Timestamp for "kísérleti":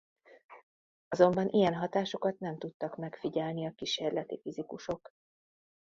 3.75-4.39